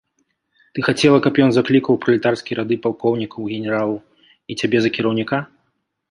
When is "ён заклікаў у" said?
1.45-1.99